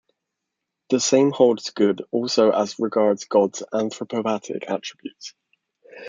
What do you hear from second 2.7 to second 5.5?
regards God's anthropopathic attributes.